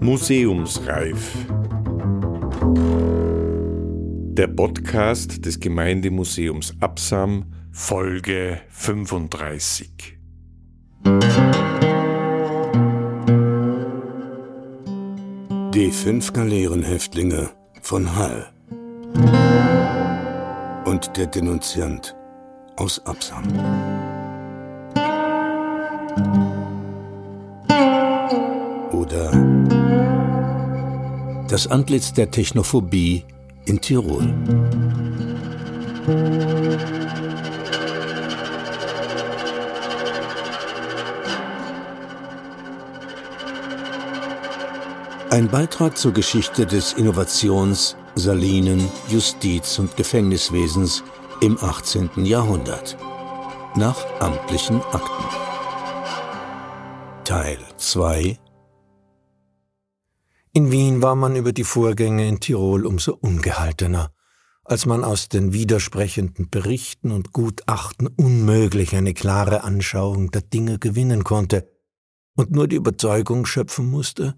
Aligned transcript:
Museumsreif. 0.00 1.46
Der 4.34 4.48
Podcast 4.48 5.46
des 5.46 5.60
Gemeindemuseums 5.60 6.74
Absam, 6.80 7.52
Folge 7.70 8.60
35. 8.68 10.18
Die 15.74 15.90
fünf 15.90 16.32
Galeerenhäftlinge 16.32 17.50
von 17.80 18.16
Hall 18.16 18.52
und 20.84 21.16
der 21.16 21.26
Denunziant 21.26 22.16
aus 22.76 23.04
Absam. 23.06 23.44
Das 31.52 31.66
Antlitz 31.66 32.14
der 32.14 32.30
Technophobie 32.30 33.26
in 33.66 33.78
Tirol. 33.78 34.22
Ein 45.28 45.48
Beitrag 45.50 45.98
zur 45.98 46.12
Geschichte 46.14 46.64
des 46.64 46.94
Innovations-, 46.94 47.96
Salinen-, 48.14 48.88
Justiz- 49.10 49.78
und 49.78 49.94
Gefängniswesens 49.98 51.04
im 51.42 51.58
18. 51.60 52.24
Jahrhundert. 52.24 52.96
Nach 53.76 53.98
amtlichen 54.20 54.80
Akten. 54.92 55.24
Teil 57.24 57.58
2 57.76 58.38
In 60.54 60.70
Wien 60.70 61.00
war 61.00 61.16
man 61.16 61.34
über 61.34 61.54
die 61.54 61.64
Vorgänge 61.64 62.28
in 62.28 62.38
Tirol 62.38 62.84
umso 62.84 63.14
ungehaltener, 63.14 64.12
als 64.64 64.84
man 64.84 65.02
aus 65.02 65.30
den 65.30 65.54
widersprechenden 65.54 66.50
Berichten 66.50 67.10
und 67.10 67.32
Gutachten 67.32 68.06
unmöglich 68.06 68.94
eine 68.94 69.14
klare 69.14 69.64
Anschauung 69.64 70.30
der 70.30 70.42
Dinge 70.42 70.78
gewinnen 70.78 71.24
konnte 71.24 71.72
und 72.36 72.50
nur 72.50 72.68
die 72.68 72.76
Überzeugung 72.76 73.46
schöpfen 73.46 73.90
musste, 73.90 74.36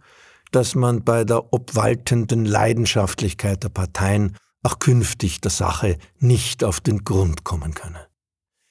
dass 0.52 0.76
man 0.76 1.02
bei 1.02 1.24
der 1.24 1.52
obwaltenden 1.52 2.44
Leidenschaftlichkeit 2.44 3.64
der 3.64 3.70
Parteien 3.70 4.36
auch 4.62 4.78
künftig 4.78 5.40
der 5.40 5.50
Sache 5.50 5.98
nicht 6.20 6.62
auf 6.62 6.80
den 6.80 7.02
Grund 7.02 7.42
kommen 7.42 7.74
könne. 7.74 8.06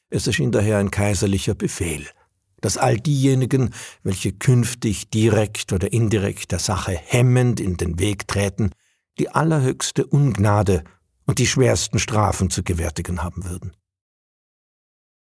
Es 0.10 0.28
erschien 0.28 0.54
daher 0.54 0.78
ein 0.78 0.92
kaiserlicher 0.92 1.56
Befehl, 1.56 2.08
dass 2.64 2.78
all 2.78 2.98
diejenigen, 2.98 3.72
welche 4.04 4.32
künftig 4.32 5.10
direkt 5.10 5.74
oder 5.74 5.92
indirekt 5.92 6.54
der 6.54 6.60
Sache 6.60 6.94
hemmend 6.94 7.60
in 7.60 7.76
den 7.76 8.00
Weg 8.00 8.26
treten, 8.26 8.72
die 9.20 9.30
allerhöchste 9.30 10.08
Ungnade 10.08 10.86
und 11.26 11.40
die 11.40 11.46
schwersten 11.46 12.00
Strafen 12.00 12.50
zu 12.50 12.64
gewärtigen 12.64 13.22
haben 13.22 13.44
würden. 13.44 13.76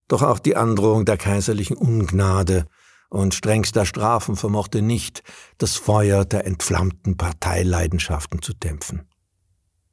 Doch 0.09 0.23
auch 0.23 0.39
die 0.39 0.57
Androhung 0.57 1.05
der 1.05 1.15
kaiserlichen 1.15 1.77
Ungnade 1.77 2.67
und 3.09 3.33
strengster 3.33 3.85
Strafen 3.85 4.35
vermochte 4.35 4.81
nicht, 4.81 5.23
das 5.57 5.77
Feuer 5.77 6.25
der 6.25 6.45
entflammten 6.45 7.15
Parteileidenschaften 7.15 8.41
zu 8.41 8.53
dämpfen. 8.53 9.07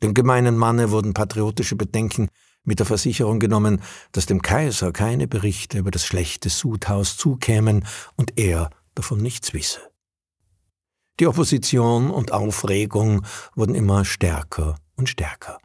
Dem 0.03 0.13
gemeinen 0.13 0.57
Manne 0.57 0.91
wurden 0.91 1.15
patriotische 1.15 1.77
Bedenken 1.77 2.31
mit 2.65 2.79
der 2.79 2.87
Versicherung 2.87 3.39
genommen, 3.39 3.81
dass 4.13 4.27
dem 4.27 4.43
Kaiser 4.43 4.93
keine 4.93 5.27
Berichte 5.27 5.79
über 5.79 5.91
das 5.91 6.05
schlechte 6.05 6.49
Sudhaus 6.49 7.17
zukämen 7.17 7.85
und 8.17 8.39
er 8.39 8.71
davon 8.95 9.21
nichts 9.21 9.55
wisse. 9.55 9.81
Die 11.21 11.27
Opposition 11.27 12.11
und 12.11 12.33
Aufregung 12.33 13.25
wurden 13.55 13.75
immer 13.75 14.05
stärker 14.05 14.77
und 14.97 15.09
stärker. 15.09 15.59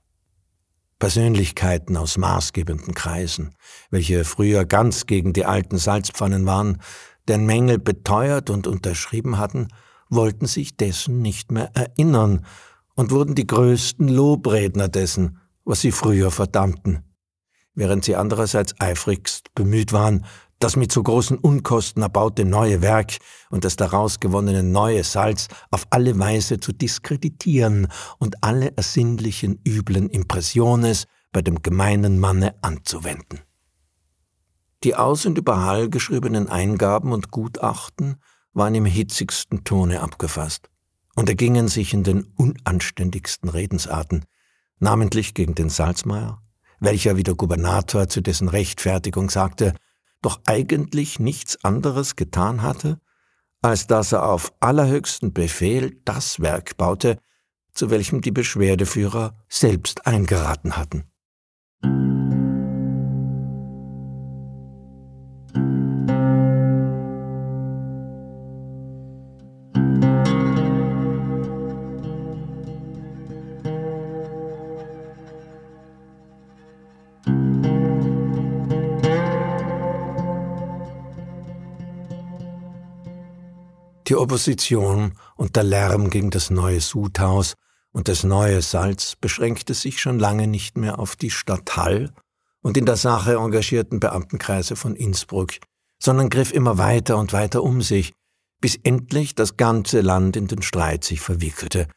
Persönlichkeiten 0.98 1.98
aus 1.98 2.18
maßgebenden 2.18 2.94
Kreisen, 2.94 3.54
welche 3.92 4.24
früher 4.24 4.66
ganz 4.66 5.06
gegen 5.06 5.34
die 5.34 5.46
alten 5.46 5.78
Salzpfannen 5.78 6.46
waren, 6.46 6.82
den 7.28 7.46
Mängel 7.46 7.78
beteuert 7.78 8.50
und 8.50 8.68
unterschrieben 8.68 9.38
hatten, 9.38 9.68
wollten 10.10 10.46
sich 10.46 10.78
dessen 10.78 11.22
nicht 11.22 11.52
mehr 11.52 11.72
erinnern 11.76 12.46
und 12.96 13.12
wurden 13.12 13.36
die 13.36 13.48
größten 13.48 14.08
Lobredner 14.08 14.88
dessen, 14.88 15.40
was 15.66 15.82
sie 15.82 15.92
früher 15.92 16.32
verdammten, 16.32 17.04
während 17.74 18.06
sie 18.06 18.16
andererseits 18.16 18.80
eifrigst 18.80 19.54
bemüht 19.56 19.94
waren, 19.94 20.26
das 20.60 20.76
mit 20.78 20.92
so 20.92 21.04
großen 21.04 21.38
Unkosten 21.38 22.04
erbaute 22.04 22.46
neue 22.46 22.82
Werk 22.82 23.18
und 23.50 23.66
das 23.66 23.76
daraus 23.76 24.20
gewonnene 24.22 24.64
neue 24.64 25.04
Salz 25.04 25.50
auf 25.72 25.86
alle 25.90 26.18
Weise 26.20 26.60
zu 26.60 26.72
diskreditieren 26.72 27.90
und 28.18 28.44
alle 28.44 28.76
ersinnlichen 28.78 29.60
üblen 29.68 30.10
Impressiones 30.10 31.06
bei 31.34 31.42
dem 31.42 31.62
gemeinen 31.62 32.18
Manne 32.20 32.56
anzuwenden. 32.62 33.42
Die 34.84 34.96
aus 34.96 35.26
und 35.26 35.38
über 35.38 35.66
Hall 35.66 35.90
geschriebenen 35.90 36.48
Eingaben 36.48 37.12
und 37.12 37.32
Gutachten 37.32 38.18
waren 38.54 38.76
im 38.76 38.86
hitzigsten 38.86 39.64
Tone 39.64 40.02
abgefasst 40.02 40.70
und 41.16 41.28
ergingen 41.28 41.68
sich 41.68 41.94
in 41.94 42.04
den 42.04 42.24
unanständigsten 42.36 43.50
Redensarten, 43.50 44.26
namentlich 44.80 45.34
gegen 45.34 45.56
den 45.56 45.70
Salzmeier, 45.70 46.42
welcher 46.80 47.18
wie 47.18 47.24
der 47.24 47.36
Gubernator 47.36 48.08
zu 48.08 48.22
dessen 48.22 48.50
Rechtfertigung 48.50 49.30
sagte, 49.30 49.74
doch 50.22 50.42
eigentlich 50.46 51.20
nichts 51.20 51.64
anderes 51.64 52.16
getan 52.16 52.62
hatte, 52.62 53.00
als 53.62 53.88
dass 53.88 54.12
er 54.12 54.28
auf 54.28 54.54
allerhöchsten 54.60 55.34
Befehl 55.34 56.00
das 56.06 56.40
Werk 56.40 56.78
baute, 56.78 57.18
zu 57.74 57.90
welchem 57.90 58.22
die 58.22 58.32
Beschwerdeführer 58.32 59.36
selbst 59.50 60.06
eingeraten 60.06 60.78
hatten. 60.78 61.06
Opposition 84.34 85.14
und 85.36 85.56
der 85.56 85.62
Lärm 85.62 86.10
gegen 86.10 86.32
das 86.32 86.50
neue 86.50 86.82
Sudhaus 86.82 87.54
und 87.92 88.08
das 88.08 88.24
neue 88.24 88.64
Salz 88.64 89.16
beschränkte 89.16 89.76
sich 89.76 90.02
schon 90.02 90.18
lange 90.18 90.48
nicht 90.48 90.76
mehr 90.76 90.98
auf 90.98 91.16
die 91.16 91.30
Stadt 91.30 91.78
Hall 91.78 92.12
und 92.64 92.76
in 92.76 92.88
der 92.88 92.96
Sache 92.96 93.36
engagierten 93.36 94.00
Beamtenkreise 94.00 94.76
von 94.76 94.96
Innsbruck, 94.96 95.52
sondern 96.00 96.32
griff 96.32 96.52
immer 96.52 96.80
weiter 96.80 97.20
und 97.20 97.32
weiter 97.32 97.62
um 97.62 97.84
sich, 97.84 98.12
bis 98.60 98.76
endlich 98.82 99.36
das 99.36 99.56
ganze 99.56 100.02
Land 100.02 100.36
in 100.36 100.48
den 100.48 100.64
Streit 100.64 101.04
sich 101.04 101.22
verwickelte 101.22 101.88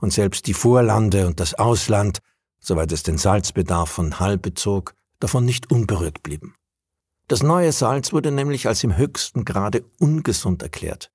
und 0.00 0.12
selbst 0.12 0.48
die 0.48 0.54
Vorlande 0.54 1.28
und 1.28 1.38
das 1.38 1.54
Ausland, 1.54 2.18
soweit 2.58 2.90
es 2.90 3.04
den 3.04 3.18
Salzbedarf 3.18 3.88
von 3.88 4.18
Hall 4.18 4.36
bezog, 4.36 4.94
davon 5.20 5.44
nicht 5.44 5.70
unberührt 5.70 6.24
blieben. 6.24 6.56
Das 7.28 7.44
neue 7.44 7.70
Salz 7.70 8.12
wurde 8.12 8.32
nämlich 8.32 8.66
als 8.66 8.82
im 8.82 8.96
höchsten 8.96 9.44
Grade 9.44 9.84
ungesund 10.00 10.60
erklärt. 10.60 11.12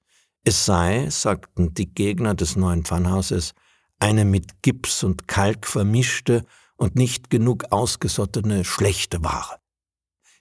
Es 0.49 0.65
sei, 0.65 1.07
sagten 1.11 1.75
die 1.75 1.93
Gegner 1.93 2.33
des 2.33 2.55
neuen 2.55 2.83
Pfannhauses, 2.83 3.53
eine 3.99 4.25
mit 4.25 4.63
Gips 4.63 5.03
und 5.03 5.27
Kalk 5.27 5.67
vermischte 5.67 6.43
und 6.75 6.95
nicht 6.95 7.29
genug 7.29 7.65
ausgesottene 7.69 8.65
schlechte 8.65 9.23
Ware. 9.23 9.59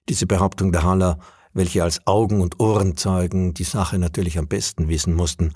Diese 0.09 0.27
Behauptung 0.27 0.73
der 0.73 0.85
Haller, 0.85 1.19
welche 1.53 1.83
als 1.83 2.07
Augen- 2.07 2.41
und 2.41 2.59
Ohrenzeugen 2.59 3.53
die 3.53 3.65
Sache 3.65 3.99
natürlich 3.99 4.39
am 4.39 4.49
besten 4.49 4.89
wissen 4.89 5.13
mussten, 5.13 5.53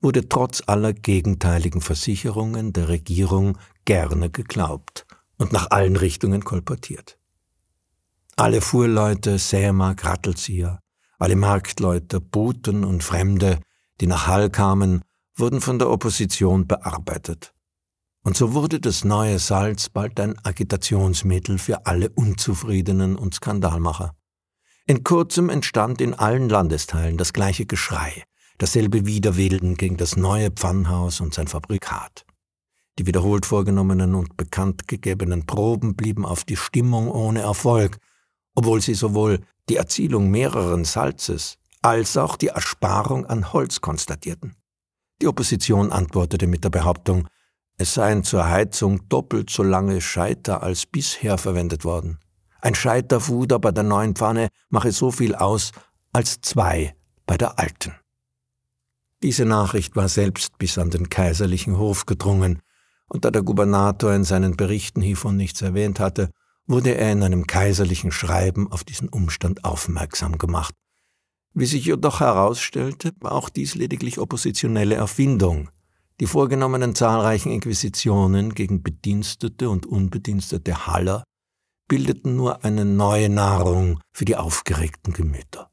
wurde 0.00 0.28
trotz 0.28 0.62
aller 0.68 0.92
gegenteiligen 0.92 1.80
Versicherungen 1.80 2.72
der 2.72 2.86
Regierung 2.88 3.58
gerne 3.86 4.30
geglaubt 4.30 5.04
und 5.36 5.52
nach 5.52 5.72
allen 5.72 5.96
Richtungen 5.96 6.44
kolportiert. 6.44 7.18
Alle 8.36 8.60
Fuhrleute, 8.60 9.38
Sämer, 9.38 9.96
Grattelzieher, 9.96 10.78
alle 11.18 11.34
Marktleute, 11.34 12.20
Boten 12.20 12.84
und 12.84 13.02
Fremde 13.02 13.58
die 14.00 14.06
nach 14.06 14.26
Hall 14.26 14.50
kamen, 14.50 15.02
wurden 15.34 15.60
von 15.60 15.78
der 15.78 15.90
Opposition 15.90 16.66
bearbeitet. 16.66 17.52
Und 18.22 18.36
so 18.36 18.54
wurde 18.54 18.80
das 18.80 19.04
neue 19.04 19.38
Salz 19.38 19.88
bald 19.88 20.18
ein 20.18 20.34
Agitationsmittel 20.44 21.58
für 21.58 21.86
alle 21.86 22.10
Unzufriedenen 22.10 23.16
und 23.16 23.34
Skandalmacher. 23.34 24.14
In 24.86 25.04
kurzem 25.04 25.48
entstand 25.48 26.00
in 26.00 26.14
allen 26.14 26.48
Landesteilen 26.48 27.18
das 27.18 27.32
gleiche 27.32 27.66
Geschrei, 27.66 28.24
dasselbe 28.58 29.06
Widerwillen 29.06 29.76
gegen 29.76 29.96
das 29.96 30.16
neue 30.16 30.50
Pfannhaus 30.50 31.20
und 31.20 31.34
sein 31.34 31.48
Fabrikat. 31.48 32.24
Die 32.98 33.06
wiederholt 33.06 33.46
vorgenommenen 33.46 34.14
und 34.14 34.36
bekannt 34.36 34.88
gegebenen 34.88 35.44
Proben 35.44 35.96
blieben 35.96 36.24
auf 36.24 36.44
die 36.44 36.56
Stimmung 36.56 37.10
ohne 37.10 37.42
Erfolg, 37.42 37.98
obwohl 38.54 38.80
sie 38.80 38.94
sowohl 38.94 39.40
die 39.68 39.76
Erzielung 39.76 40.30
mehreren 40.30 40.84
Salzes 40.84 41.58
als 41.82 42.16
auch 42.16 42.36
die 42.36 42.48
Ersparung 42.48 43.26
an 43.26 43.52
Holz 43.52 43.80
konstatierten. 43.80 44.54
Die 45.20 45.28
Opposition 45.28 45.92
antwortete 45.92 46.46
mit 46.46 46.64
der 46.64 46.70
Behauptung, 46.70 47.28
es 47.78 47.94
seien 47.94 48.24
zur 48.24 48.48
Heizung 48.48 49.08
doppelt 49.08 49.50
so 49.50 49.62
lange 49.62 50.00
Scheiter 50.00 50.62
als 50.62 50.86
bisher 50.86 51.36
verwendet 51.38 51.84
worden. 51.84 52.18
Ein 52.60 52.74
Scheiterfuder 52.74 53.58
bei 53.58 53.70
der 53.70 53.84
neuen 53.84 54.14
Pfanne 54.14 54.48
mache 54.70 54.92
so 54.92 55.10
viel 55.10 55.34
aus 55.34 55.72
als 56.12 56.40
zwei 56.40 56.94
bei 57.26 57.36
der 57.36 57.58
alten. 57.58 57.94
Diese 59.22 59.44
Nachricht 59.44 59.96
war 59.96 60.08
selbst 60.08 60.58
bis 60.58 60.78
an 60.78 60.90
den 60.90 61.08
kaiserlichen 61.08 61.78
Hof 61.78 62.06
gedrungen, 62.06 62.62
und 63.08 63.24
da 63.24 63.30
der 63.30 63.42
Gubernator 63.42 64.12
in 64.14 64.24
seinen 64.24 64.56
Berichten 64.56 65.00
hiervon 65.00 65.36
nichts 65.36 65.62
erwähnt 65.62 66.00
hatte, 66.00 66.30
wurde 66.66 66.96
er 66.96 67.12
in 67.12 67.22
einem 67.22 67.46
kaiserlichen 67.46 68.10
Schreiben 68.10 68.70
auf 68.72 68.82
diesen 68.82 69.08
Umstand 69.08 69.64
aufmerksam 69.64 70.38
gemacht. 70.38 70.74
Wie 71.58 71.64
sich 71.64 71.86
jedoch 71.86 72.20
herausstellte, 72.20 73.12
war 73.20 73.32
auch 73.32 73.48
dies 73.48 73.74
lediglich 73.74 74.18
oppositionelle 74.18 74.94
Erfindung. 74.94 75.70
Die 76.20 76.26
vorgenommenen 76.26 76.94
zahlreichen 76.94 77.50
Inquisitionen 77.50 78.54
gegen 78.54 78.82
Bedienstete 78.82 79.70
und 79.70 79.86
unbedienstete 79.86 80.86
Haller 80.86 81.24
bildeten 81.88 82.36
nur 82.36 82.62
eine 82.62 82.84
neue 82.84 83.30
Nahrung 83.30 84.00
für 84.12 84.26
die 84.26 84.36
aufgeregten 84.36 85.14
Gemüter. 85.14 85.70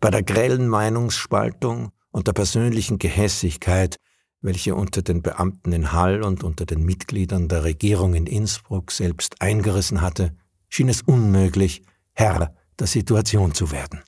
Bei 0.00 0.10
der 0.10 0.22
grellen 0.22 0.68
Meinungsspaltung 0.68 1.90
und 2.10 2.26
der 2.26 2.32
persönlichen 2.32 2.98
Gehässigkeit 2.98 3.96
welche 4.42 4.74
unter 4.74 5.02
den 5.02 5.22
Beamten 5.22 5.72
in 5.72 5.92
Hall 5.92 6.22
und 6.22 6.42
unter 6.44 6.64
den 6.64 6.82
Mitgliedern 6.82 7.48
der 7.48 7.64
Regierung 7.64 8.14
in 8.14 8.26
Innsbruck 8.26 8.90
selbst 8.90 9.42
eingerissen 9.42 10.00
hatte, 10.00 10.34
schien 10.68 10.88
es 10.88 11.02
unmöglich, 11.02 11.82
Herr 12.12 12.54
der 12.78 12.86
Situation 12.86 13.52
zu 13.52 13.70
werden. 13.70 14.00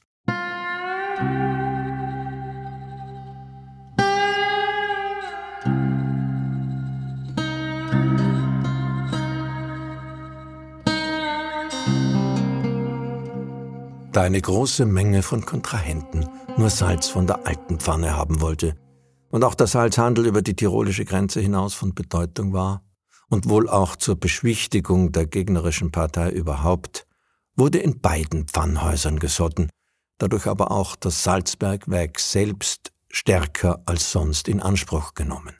Da 14.12 14.20
eine 14.20 14.42
große 14.42 14.84
Menge 14.84 15.22
von 15.22 15.46
Kontrahenten 15.46 16.28
nur 16.58 16.68
Salz 16.68 17.08
von 17.08 17.26
der 17.26 17.46
alten 17.46 17.80
Pfanne 17.80 18.14
haben 18.14 18.42
wollte, 18.42 18.76
und 19.30 19.42
auch 19.42 19.54
der 19.54 19.66
Salzhandel 19.66 20.26
über 20.26 20.42
die 20.42 20.54
tirolische 20.54 21.06
Grenze 21.06 21.40
hinaus 21.40 21.72
von 21.72 21.94
Bedeutung 21.94 22.52
war 22.52 22.84
und 23.30 23.48
wohl 23.48 23.70
auch 23.70 23.96
zur 23.96 24.16
Beschwichtigung 24.16 25.12
der 25.12 25.26
gegnerischen 25.26 25.90
Partei 25.90 26.30
überhaupt, 26.30 27.06
wurde 27.56 27.78
in 27.78 28.00
beiden 28.00 28.46
Pfannhäusern 28.46 29.18
gesotten, 29.18 29.70
dadurch 30.18 30.46
aber 30.46 30.70
auch 30.70 30.96
das 30.96 31.22
Salzbergwerk 31.22 32.18
selbst 32.20 32.92
stärker 33.08 33.82
als 33.86 34.12
sonst 34.12 34.48
in 34.48 34.60
Anspruch 34.60 35.14
genommen. 35.14 35.54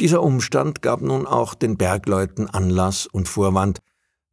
Dieser 0.00 0.22
Umstand 0.22 0.82
gab 0.82 1.02
nun 1.02 1.26
auch 1.26 1.54
den 1.54 1.76
Bergleuten 1.76 2.48
Anlass 2.48 3.06
und 3.06 3.28
Vorwand, 3.28 3.80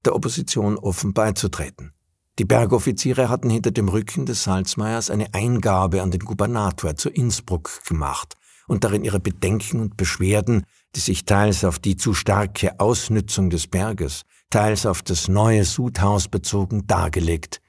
der 0.06 0.16
Opposition 0.16 0.78
offen 0.78 1.14
beizutreten. 1.14 1.94
Die 2.40 2.46
Bergoffiziere 2.46 3.30
hatten 3.30 3.50
hinter 3.50 3.72
dem 3.72 3.90
Rücken 3.90 4.26
des 4.26 4.44
Salzmeiers 4.44 5.10
eine 5.10 5.34
Eingabe 5.34 6.02
an 6.02 6.12
den 6.12 6.22
Gubernator 6.22 6.96
zu 6.96 7.10
Innsbruck 7.10 7.84
gemacht 7.86 8.36
und 8.68 8.84
darin 8.84 9.04
ihre 9.04 9.20
Bedenken 9.20 9.80
und 9.80 9.98
Beschwerden, 9.98 10.66
die 10.96 11.00
sich 11.00 11.26
teils 11.26 11.64
auf 11.64 11.80
die 11.80 11.98
zu 11.98 12.14
starke 12.14 12.80
Ausnützung 12.80 13.50
des 13.50 13.68
Berges, 13.68 14.24
teils 14.50 14.86
auf 14.86 15.02
das 15.02 15.28
neue 15.28 15.66
Sudhaus 15.66 16.28
bezogen, 16.28 16.86
dargelegt. 16.86 17.60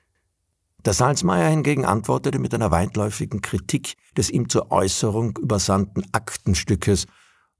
Der 0.84 0.92
Salzmeier 0.92 1.50
hingegen 1.50 1.84
antwortete 1.84 2.38
mit 2.38 2.54
einer 2.54 2.70
weitläufigen 2.70 3.42
Kritik 3.42 3.94
des 4.16 4.30
ihm 4.30 4.48
zur 4.48 4.70
Äußerung 4.70 5.36
übersandten 5.36 6.04
Aktenstückes, 6.12 7.06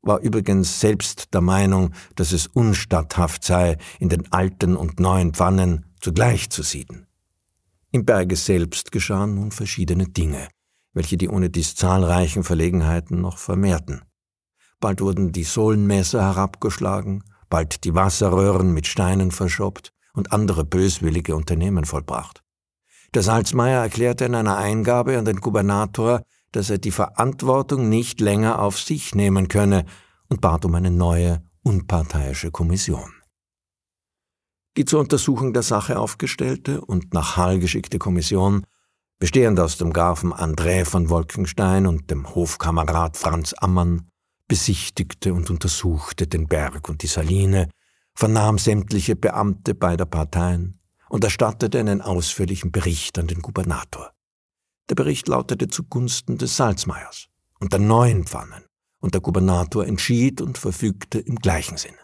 war 0.02 0.20
übrigens 0.20 0.80
selbst 0.80 1.34
der 1.34 1.40
Meinung, 1.40 1.92
dass 2.14 2.32
es 2.32 2.46
unstatthaft 2.46 3.42
sei, 3.42 3.76
in 3.98 4.08
den 4.08 4.32
alten 4.32 4.76
und 4.76 5.00
neuen 5.00 5.34
Pfannen 5.34 5.86
zugleich 6.00 6.50
zu 6.50 6.62
sieden. 6.62 7.06
Im 7.90 8.04
Berge 8.04 8.36
selbst 8.36 8.92
geschahen 8.92 9.34
nun 9.34 9.50
verschiedene 9.50 10.06
Dinge, 10.06 10.48
welche 10.92 11.16
die 11.16 11.28
ohne 11.28 11.50
dies 11.50 11.74
zahlreichen 11.74 12.44
Verlegenheiten 12.44 13.20
noch 13.20 13.38
vermehrten. 13.38 14.02
Bald 14.78 15.00
wurden 15.00 15.32
die 15.32 15.44
Sohlenmesser 15.44 16.22
herabgeschlagen, 16.22 17.24
bald 17.50 17.82
die 17.84 17.94
Wasserröhren 17.94 18.72
mit 18.72 18.86
Steinen 18.86 19.32
verschoppt 19.32 19.92
und 20.12 20.32
andere 20.32 20.64
böswillige 20.64 21.34
Unternehmen 21.34 21.84
vollbracht. 21.84 22.44
Der 23.14 23.22
Salzmeier 23.22 23.82
erklärte 23.82 24.26
in 24.26 24.34
einer 24.34 24.58
Eingabe 24.58 25.18
an 25.18 25.24
den 25.24 25.40
Gubernator, 25.40 26.22
dass 26.52 26.68
er 26.68 26.78
die 26.78 26.90
Verantwortung 26.90 27.88
nicht 27.88 28.20
länger 28.20 28.60
auf 28.60 28.78
sich 28.78 29.14
nehmen 29.14 29.48
könne 29.48 29.86
und 30.28 30.40
bat 30.40 30.64
um 30.64 30.74
eine 30.74 30.90
neue, 30.90 31.42
unparteiische 31.62 32.50
Kommission. 32.50 33.12
Die 34.76 34.84
zur 34.84 35.00
Untersuchung 35.00 35.52
der 35.54 35.62
Sache 35.62 35.98
aufgestellte 35.98 36.82
und 36.82 37.14
nach 37.14 37.36
Hall 37.36 37.58
geschickte 37.58 37.98
Kommission, 37.98 38.64
bestehend 39.18 39.58
aus 39.58 39.78
dem 39.78 39.92
Grafen 39.92 40.32
André 40.32 40.84
von 40.84 41.08
Wolkenstein 41.08 41.86
und 41.86 42.10
dem 42.10 42.34
Hofkamerad 42.34 43.16
Franz 43.16 43.54
Ammann, 43.54 44.08
besichtigte 44.46 45.34
und 45.34 45.50
untersuchte 45.50 46.26
den 46.26 46.46
Berg 46.46 46.88
und 46.88 47.02
die 47.02 47.08
Saline, 47.08 47.68
vernahm 48.14 48.58
sämtliche 48.58 49.16
Beamte 49.16 49.74
beider 49.74 50.06
Parteien 50.06 50.77
und 51.08 51.24
erstattete 51.24 51.78
einen 51.78 52.00
ausführlichen 52.00 52.72
Bericht 52.72 53.18
an 53.18 53.26
den 53.26 53.42
Gubernator. 53.42 54.12
Der 54.88 54.94
Bericht 54.94 55.28
lautete 55.28 55.68
zugunsten 55.68 56.38
des 56.38 56.56
Salzmeiers 56.56 57.28
und 57.60 57.72
der 57.72 57.80
neuen 57.80 58.26
Pfannen, 58.26 58.64
und 59.00 59.14
der 59.14 59.20
Gubernator 59.20 59.86
entschied 59.86 60.40
und 60.40 60.58
verfügte 60.58 61.18
im 61.18 61.36
gleichen 61.36 61.76
Sinne. 61.76 61.98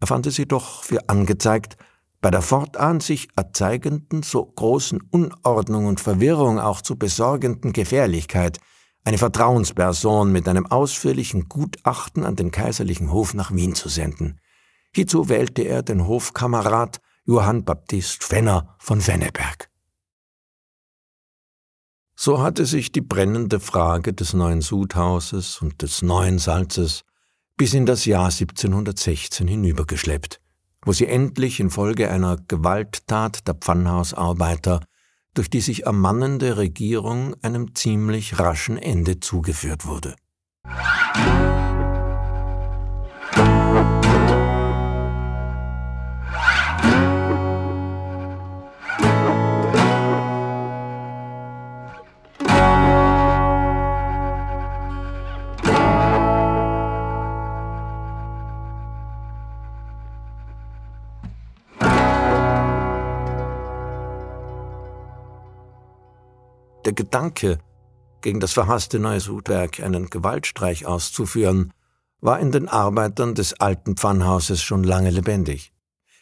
Er 0.00 0.06
fand 0.06 0.26
es 0.26 0.36
jedoch 0.36 0.84
für 0.84 1.08
angezeigt, 1.08 1.76
bei 2.20 2.30
der 2.30 2.42
fortan 2.42 3.00
sich 3.00 3.28
erzeigenden 3.36 4.22
so 4.22 4.44
großen 4.44 5.00
Unordnung 5.10 5.86
und 5.86 6.00
Verwirrung 6.00 6.58
auch 6.58 6.80
zu 6.80 6.96
besorgenden 6.96 7.72
Gefährlichkeit 7.72 8.58
eine 9.04 9.18
Vertrauensperson 9.18 10.32
mit 10.32 10.48
einem 10.48 10.66
ausführlichen 10.66 11.48
Gutachten 11.48 12.24
an 12.24 12.36
den 12.36 12.50
kaiserlichen 12.50 13.12
Hof 13.12 13.34
nach 13.34 13.52
Wien 13.52 13.74
zu 13.74 13.88
senden. 13.88 14.40
Hierzu 14.94 15.28
wählte 15.28 15.62
er 15.62 15.82
den 15.82 16.06
Hofkamerad 16.06 17.00
Johann 17.28 17.62
Baptist 17.62 18.24
Fenner 18.24 18.74
von 18.78 19.06
Wenneberg. 19.06 19.68
So 22.16 22.40
hatte 22.40 22.64
sich 22.64 22.90
die 22.90 23.02
brennende 23.02 23.60
Frage 23.60 24.14
des 24.14 24.32
neuen 24.32 24.62
Sudhauses 24.62 25.60
und 25.60 25.82
des 25.82 26.00
neuen 26.00 26.38
Salzes 26.38 27.04
bis 27.58 27.74
in 27.74 27.84
das 27.84 28.06
Jahr 28.06 28.30
1716 28.30 29.46
hinübergeschleppt, 29.46 30.40
wo 30.86 30.94
sie 30.94 31.06
endlich 31.06 31.60
infolge 31.60 32.10
einer 32.10 32.38
Gewalttat 32.48 33.46
der 33.46 33.56
Pfannhausarbeiter 33.56 34.80
durch 35.34 35.50
die 35.50 35.60
sich 35.60 35.84
ermannende 35.84 36.56
Regierung 36.56 37.36
einem 37.42 37.74
ziemlich 37.74 38.38
raschen 38.38 38.78
Ende 38.78 39.20
zugeführt 39.20 39.84
wurde. 39.84 40.16
Der 40.64 41.58
Gedanke, 66.98 67.58
gegen 68.22 68.40
das 68.40 68.54
verhasste 68.54 68.98
neue 68.98 69.20
Sudwerk 69.20 69.78
einen 69.78 70.10
Gewaltstreich 70.10 70.84
auszuführen, 70.84 71.72
war 72.20 72.40
in 72.40 72.50
den 72.50 72.68
Arbeitern 72.68 73.36
des 73.36 73.60
alten 73.60 73.96
Pfannhauses 73.96 74.60
schon 74.60 74.82
lange 74.82 75.10
lebendig. 75.10 75.72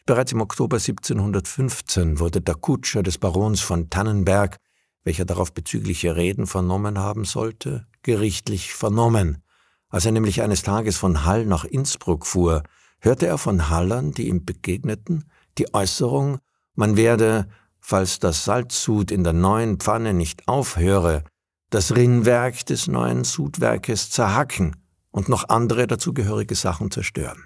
Bereits 0.04 0.32
im 0.32 0.42
Oktober 0.42 0.76
1715 0.76 2.20
wurde 2.20 2.42
der 2.42 2.56
Kutscher 2.56 3.02
des 3.02 3.16
Barons 3.16 3.62
von 3.62 3.88
Tannenberg, 3.88 4.58
welcher 5.02 5.24
darauf 5.24 5.54
bezügliche 5.54 6.14
Reden 6.14 6.46
vernommen 6.46 6.98
haben 6.98 7.24
sollte, 7.24 7.86
gerichtlich 8.02 8.74
vernommen. 8.74 9.42
Als 9.88 10.04
er 10.04 10.12
nämlich 10.12 10.42
eines 10.42 10.62
Tages 10.62 10.98
von 10.98 11.24
Hall 11.24 11.46
nach 11.46 11.64
Innsbruck 11.64 12.26
fuhr, 12.26 12.62
hörte 13.00 13.26
er 13.26 13.38
von 13.38 13.70
Hallern, 13.70 14.12
die 14.12 14.28
ihm 14.28 14.44
begegneten, 14.44 15.24
die 15.56 15.72
Äußerung, 15.72 16.36
man 16.74 16.98
werde 16.98 17.48
falls 17.88 18.18
das 18.18 18.44
Salzsud 18.44 19.12
in 19.12 19.22
der 19.22 19.32
neuen 19.32 19.78
Pfanne 19.78 20.12
nicht 20.12 20.48
aufhöre, 20.48 21.22
das 21.70 21.94
Rinnwerk 21.94 22.66
des 22.66 22.88
neuen 22.88 23.22
Sudwerkes 23.22 24.10
zerhacken 24.10 24.74
und 25.12 25.28
noch 25.28 25.48
andere 25.48 25.86
dazugehörige 25.86 26.56
Sachen 26.56 26.90
zerstören. 26.90 27.44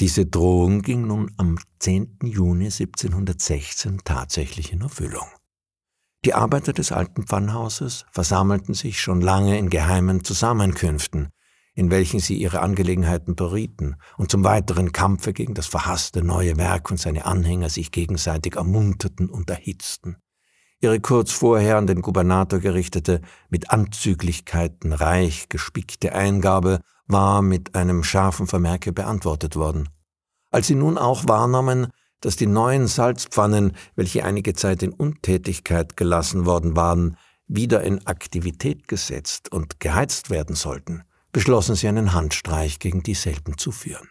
Diese 0.00 0.24
Drohung 0.24 0.80
ging 0.80 1.06
nun 1.06 1.30
am 1.36 1.58
10. 1.80 2.20
Juni 2.22 2.64
1716 2.64 4.00
tatsächlich 4.02 4.72
in 4.72 4.80
Erfüllung. 4.80 5.26
Die 6.24 6.32
Arbeiter 6.32 6.72
des 6.72 6.90
alten 6.90 7.26
Pfannhauses 7.26 8.06
versammelten 8.12 8.72
sich 8.72 8.98
schon 8.98 9.20
lange 9.20 9.58
in 9.58 9.68
geheimen 9.68 10.24
Zusammenkünften, 10.24 11.28
in 11.74 11.90
welchen 11.90 12.20
sie 12.20 12.36
ihre 12.36 12.60
Angelegenheiten 12.60 13.34
berieten 13.34 13.96
und 14.16 14.30
zum 14.30 14.44
weiteren 14.44 14.92
Kampfe 14.92 15.32
gegen 15.32 15.54
das 15.54 15.66
verhasste 15.66 16.22
neue 16.22 16.56
Werk 16.56 16.90
und 16.90 16.98
seine 16.98 17.26
Anhänger 17.26 17.68
sich 17.68 17.90
gegenseitig 17.90 18.56
ermunterten 18.56 19.28
und 19.28 19.50
erhitzten. 19.50 20.16
Ihre 20.80 21.00
kurz 21.00 21.32
vorher 21.32 21.76
an 21.78 21.86
den 21.86 22.02
Gubernator 22.02 22.60
gerichtete, 22.60 23.20
mit 23.48 23.70
Anzüglichkeiten 23.70 24.92
reich 24.92 25.48
gespickte 25.48 26.14
Eingabe 26.14 26.80
war 27.06 27.42
mit 27.42 27.74
einem 27.74 28.04
scharfen 28.04 28.46
Vermerke 28.46 28.92
beantwortet 28.92 29.56
worden. 29.56 29.88
Als 30.50 30.66
sie 30.68 30.74
nun 30.74 30.98
auch 30.98 31.26
wahrnahmen, 31.26 31.88
dass 32.20 32.36
die 32.36 32.46
neuen 32.46 32.86
Salzpfannen, 32.86 33.72
welche 33.96 34.24
einige 34.24 34.54
Zeit 34.54 34.82
in 34.82 34.92
Untätigkeit 34.92 35.96
gelassen 35.96 36.46
worden 36.46 36.76
waren, 36.76 37.16
wieder 37.46 37.82
in 37.82 38.06
Aktivität 38.06 38.88
gesetzt 38.88 39.52
und 39.52 39.80
geheizt 39.80 40.30
werden 40.30 40.54
sollten, 40.54 41.02
beschlossen 41.34 41.74
sie 41.74 41.88
einen 41.88 42.12
Handstreich 42.12 42.78
gegen 42.78 43.02
dieselben 43.02 43.58
zu 43.58 43.72
führen. 43.72 44.08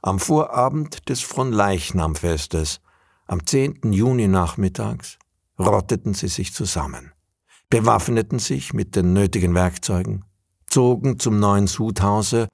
Am 0.00 0.20
Vorabend 0.20 1.08
des 1.08 1.22
Fronleichnamfestes, 1.22 2.80
am 3.26 3.44
10. 3.44 3.92
Juni 3.92 4.28
nachmittags, 4.28 5.18
rotteten 5.58 6.14
sie 6.14 6.28
sich 6.28 6.54
zusammen, 6.54 7.12
bewaffneten 7.68 8.38
sich 8.38 8.74
mit 8.74 8.94
den 8.94 9.12
nötigen 9.12 9.56
Werkzeugen, 9.56 10.24
zogen 10.68 11.18
zum 11.18 11.40
neuen 11.40 11.66
Sudhause 11.66 12.46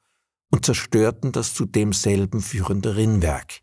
und 0.51 0.65
zerstörten 0.65 1.33
das 1.33 1.53
zu 1.53 1.67
demselben 1.67 2.41
führende 2.41 2.97
Rinnwerk. 2.97 3.61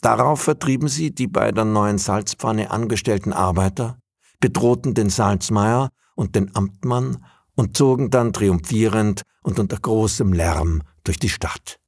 Darauf 0.00 0.40
vertrieben 0.40 0.88
sie 0.88 1.14
die 1.14 1.26
bei 1.26 1.52
der 1.52 1.66
neuen 1.66 1.98
Salzpfanne 1.98 2.70
angestellten 2.70 3.34
Arbeiter, 3.34 3.98
bedrohten 4.40 4.94
den 4.94 5.10
Salzmeier 5.10 5.90
und 6.14 6.34
den 6.34 6.56
Amtmann 6.56 7.22
und 7.60 7.76
zogen 7.76 8.08
dann 8.08 8.32
triumphierend 8.32 9.20
und 9.42 9.58
unter 9.58 9.76
großem 9.76 10.32
Lärm 10.32 10.80
durch 11.04 11.18
die 11.18 11.28
Stadt. 11.28 11.78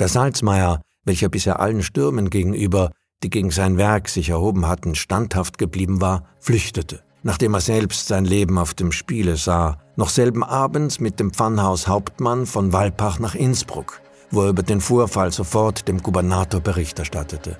Der 0.00 0.08
Salzmeier, 0.08 0.82
welcher 1.04 1.28
bisher 1.28 1.60
allen 1.60 1.84
Stürmen 1.84 2.30
gegenüber, 2.30 2.90
die 3.22 3.30
gegen 3.30 3.52
sein 3.52 3.78
Werk 3.78 4.08
sich 4.08 4.30
erhoben 4.30 4.66
hatten, 4.66 4.96
standhaft 4.96 5.56
geblieben 5.56 6.00
war, 6.00 6.24
flüchtete, 6.40 7.04
nachdem 7.22 7.54
er 7.54 7.60
selbst 7.60 8.08
sein 8.08 8.24
Leben 8.24 8.58
auf 8.58 8.74
dem 8.74 8.90
Spiele 8.90 9.36
sah, 9.36 9.78
noch 9.94 10.08
selben 10.08 10.42
Abends 10.42 10.98
mit 10.98 11.20
dem 11.20 11.30
Pfannhaus 11.30 11.86
Hauptmann 11.86 12.44
von 12.44 12.72
Walpach 12.72 13.20
nach 13.20 13.36
Innsbruck, 13.36 14.00
wo 14.32 14.42
er 14.42 14.48
über 14.48 14.64
den 14.64 14.80
Vorfall 14.80 15.30
sofort 15.30 15.86
dem 15.86 16.02
Gubernator 16.02 16.60
Bericht 16.60 16.98
erstattete. 16.98 17.56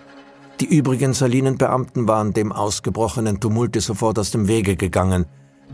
Die 0.58 0.76
übrigen 0.76 1.14
Salinenbeamten 1.14 2.08
waren 2.08 2.32
dem 2.32 2.50
ausgebrochenen 2.50 3.38
Tumulte 3.38 3.80
sofort 3.80 4.18
aus 4.18 4.32
dem 4.32 4.48
Wege 4.48 4.74
gegangen, 4.74 5.26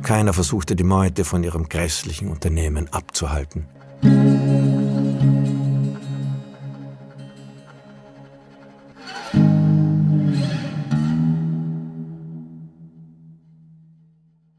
keiner 0.03 0.33
versuchte 0.33 0.77
die 0.77 0.85
Meute 0.85 1.25
von 1.25 1.45
ihrem 1.45 1.69
grässlichen 1.69 2.29
Unternehmen 2.29 2.89
abzuhalten. 2.93 3.67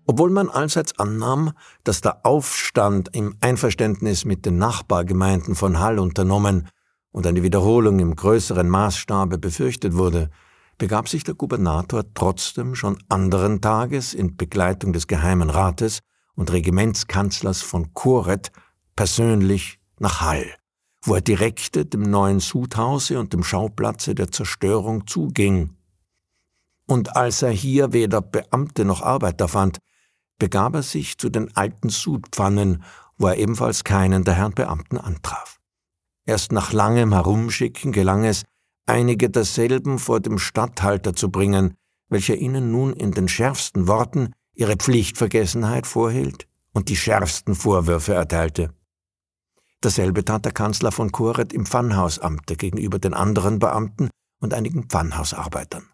Obwohl 0.06 0.30
man 0.30 0.50
allseits 0.50 1.00
annahm, 1.00 1.54
dass 1.84 2.02
der 2.02 2.26
Aufstand 2.26 3.16
im 3.16 3.38
Einverständnis 3.40 4.26
mit 4.26 4.46
den 4.46 4.58
Nachbargemeinden 4.58 5.56
von 5.56 5.80
Hall 5.80 6.00
unternommen 6.00 6.68
und 7.12 7.26
eine 7.26 7.44
Wiederholung 7.44 8.00
im 8.00 8.16
größeren 8.16 8.68
Maßstabe 8.68 9.38
befürchtet 9.38 9.96
wurde, 9.96 10.30
begab 10.82 11.08
sich 11.08 11.24
der 11.24 11.36
Gubernator 11.36 12.04
trotzdem 12.16 12.74
schon 12.74 12.98
anderen 13.08 13.62
Tages 13.62 14.16
in 14.16 14.36
Begleitung 14.36 14.94
des 14.94 15.06
Geheimen 15.06 15.52
Rates 15.52 16.00
und 16.34 16.52
Regimentskanzlers 16.52 17.62
von 17.62 17.94
Koret 17.94 18.52
persönlich 18.96 19.80
nach 20.00 20.22
Hall, 20.22 20.56
wo 21.06 21.14
er 21.14 21.22
direkte 21.22 21.86
dem 21.86 22.02
neuen 22.02 22.40
Sudhause 22.40 23.20
und 23.20 23.32
dem 23.32 23.44
Schauplatze 23.44 24.16
der 24.16 24.32
Zerstörung 24.32 25.06
zuging. 25.06 25.78
Und 26.88 27.16
als 27.16 27.44
er 27.44 27.52
hier 27.52 27.94
weder 27.94 28.24
Beamte 28.24 28.84
noch 28.84 29.04
Arbeiter 29.04 29.48
fand, 29.48 29.78
begab 30.40 30.74
er 30.74 30.82
sich 30.82 31.20
zu 31.20 31.30
den 31.30 31.56
alten 31.56 31.90
Sudpfannen, 31.90 32.84
wo 33.20 33.28
er 33.28 33.38
ebenfalls 33.38 33.84
keinen 33.84 34.24
der 34.24 34.34
Herren 34.34 34.56
Beamten 34.56 34.98
antraf. 34.98 35.60
Erst 36.26 36.52
nach 36.52 36.74
langem 36.74 37.14
Herumschicken 37.14 37.92
gelang 37.92 38.24
es, 38.24 38.46
einige 38.92 39.30
derselben 39.30 40.00
vor 40.00 40.20
dem 40.20 40.38
Statthalter 40.38 41.16
zu 41.16 41.32
bringen, 41.32 41.76
welcher 42.10 42.36
ihnen 42.36 42.72
nun 42.72 42.94
in 42.94 43.12
den 43.12 43.28
schärfsten 43.28 43.88
Worten 43.88 44.34
ihre 44.54 44.76
Pflichtvergessenheit 44.76 45.88
vorhielt 45.88 46.48
und 46.74 46.90
die 46.90 46.98
schärfsten 46.98 47.56
Vorwürfe 47.56 48.14
erteilte. 48.14 48.74
Dasselbe 49.80 50.24
tat 50.26 50.46
der 50.46 50.52
Kanzler 50.52 50.92
von 50.92 51.12
Koret 51.12 51.54
im 51.54 51.66
Pfannhausamte 51.66 52.56
gegenüber 52.56 53.00
den 53.00 53.14
anderen 53.14 53.60
Beamten 53.60 54.10
und 54.42 54.54
einigen 54.54 54.84
Pfannhausarbeitern. 54.84 55.88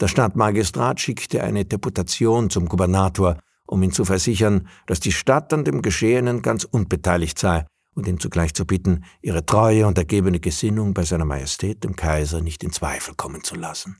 Der 0.00 0.08
Stadtmagistrat 0.08 1.00
schickte 1.00 1.44
eine 1.44 1.64
Deputation 1.64 2.50
zum 2.50 2.66
Gubernator, 2.68 3.38
um 3.66 3.82
ihn 3.82 3.92
zu 3.92 4.04
versichern, 4.04 4.66
dass 4.86 4.98
die 4.98 5.12
Stadt 5.12 5.52
an 5.52 5.64
dem 5.64 5.82
Geschehenen 5.82 6.42
ganz 6.42 6.64
unbeteiligt 6.64 7.38
sei 7.38 7.66
und 7.94 8.06
ihn 8.06 8.18
zugleich 8.18 8.54
zu 8.54 8.66
bitten, 8.66 9.04
ihre 9.22 9.46
treue 9.46 9.86
und 9.86 9.98
ergebene 9.98 10.40
Gesinnung 10.40 10.94
bei 10.94 11.04
seiner 11.04 11.24
Majestät 11.24 11.84
dem 11.84 11.96
Kaiser 11.96 12.40
nicht 12.40 12.62
in 12.62 12.72
Zweifel 12.72 13.14
kommen 13.14 13.44
zu 13.44 13.54
lassen. 13.54 13.96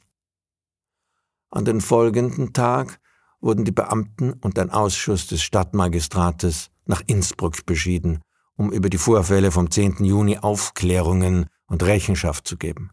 An 1.50 1.64
den 1.64 1.80
folgenden 1.80 2.52
Tag 2.52 3.00
wurden 3.40 3.64
die 3.64 3.72
Beamten 3.72 4.32
und 4.32 4.58
ein 4.58 4.70
Ausschuss 4.70 5.26
des 5.26 5.42
Stadtmagistrates 5.42 6.70
nach 6.86 7.02
Innsbruck 7.06 7.64
beschieden, 7.66 8.22
um 8.56 8.72
über 8.72 8.88
die 8.88 8.98
Vorfälle 8.98 9.50
vom 9.50 9.70
10. 9.70 10.04
Juni 10.04 10.38
Aufklärungen 10.38 11.46
und 11.66 11.82
Rechenschaft 11.82 12.48
zu 12.48 12.56
geben. 12.56 12.90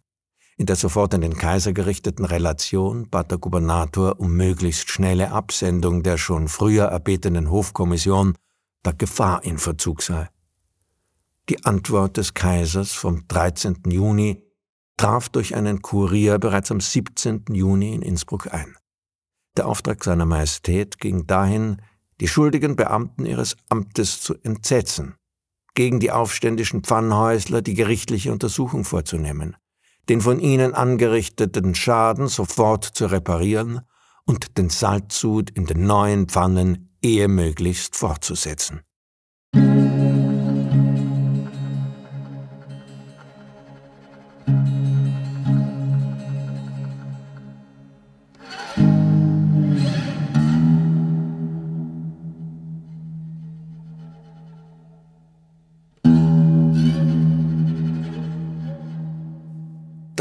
In 0.57 0.67
der 0.67 0.75
sofort 0.75 1.15
an 1.15 1.21
den 1.21 1.37
Kaiser 1.37 1.73
gerichteten 1.73 2.25
Relation 2.25 3.09
bat 3.09 3.31
der 3.31 3.39
Gubernator 3.39 4.19
um 4.19 4.35
möglichst 4.35 4.89
schnelle 4.89 5.31
Absendung 5.31 6.03
der 6.03 6.17
schon 6.17 6.47
früher 6.47 6.85
erbetenen 6.85 7.49
Hofkommission, 7.49 8.35
da 8.83 8.91
Gefahr 8.91 9.43
in 9.43 9.57
Verzug 9.57 10.03
sei. 10.03 10.29
Die 11.51 11.65
Antwort 11.65 12.15
des 12.15 12.33
Kaisers 12.33 12.93
vom 12.93 13.27
13. 13.27 13.79
Juni 13.87 14.41
traf 14.95 15.27
durch 15.27 15.53
einen 15.53 15.81
Kurier 15.81 16.39
bereits 16.39 16.71
am 16.71 16.79
17. 16.79 17.43
Juni 17.51 17.93
in 17.93 18.01
Innsbruck 18.01 18.53
ein. 18.53 18.77
Der 19.57 19.67
Auftrag 19.67 20.01
seiner 20.01 20.25
Majestät 20.25 20.97
ging 20.97 21.27
dahin, 21.27 21.81
die 22.21 22.29
schuldigen 22.29 22.77
Beamten 22.77 23.25
ihres 23.25 23.57
Amtes 23.67 24.21
zu 24.21 24.35
entsetzen, 24.43 25.15
gegen 25.75 25.99
die 25.99 26.13
aufständischen 26.13 26.85
Pfannhäusler 26.85 27.61
die 27.61 27.73
gerichtliche 27.73 28.31
Untersuchung 28.31 28.85
vorzunehmen, 28.85 29.57
den 30.07 30.21
von 30.21 30.39
ihnen 30.39 30.73
angerichteten 30.73 31.75
Schaden 31.75 32.29
sofort 32.29 32.85
zu 32.85 33.07
reparieren 33.07 33.81
und 34.23 34.57
den 34.57 34.69
Salzsud 34.69 35.49
in 35.49 35.65
den 35.65 35.85
neuen 35.85 36.29
Pfannen 36.29 36.95
ehemöglichst 37.01 37.97
fortzusetzen. 37.97 38.83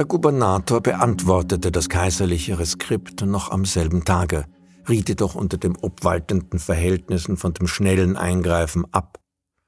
Der 0.01 0.07
Gubernator 0.07 0.81
beantwortete 0.81 1.71
das 1.71 1.91
kaiserliche 1.91 2.59
Reskript 2.59 3.21
noch 3.21 3.51
am 3.51 3.67
selben 3.67 4.03
Tage, 4.07 4.47
riet 4.89 5.11
jedoch 5.11 5.35
unter 5.35 5.59
den 5.59 5.77
obwaltenden 5.77 6.59
Verhältnissen 6.59 7.37
von 7.37 7.53
dem 7.53 7.67
schnellen 7.67 8.17
Eingreifen 8.17 8.87
ab. 8.95 9.19